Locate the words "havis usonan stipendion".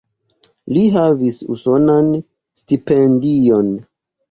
0.95-3.73